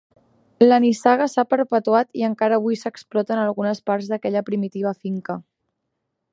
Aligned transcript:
La 0.63 0.77
nissaga 0.85 1.27
s'ha 1.33 1.45
perpetuat 1.51 2.09
i 2.21 2.25
encara 2.29 2.59
avui 2.63 2.79
s'exploten 2.85 3.45
algunes 3.45 3.85
parts 3.91 4.11
d'aquella 4.15 4.45
primitiva 4.51 4.99
finca. 5.07 5.41